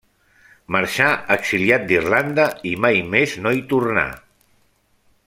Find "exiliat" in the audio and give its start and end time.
1.35-1.85